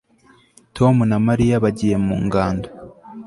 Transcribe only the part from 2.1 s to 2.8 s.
ngando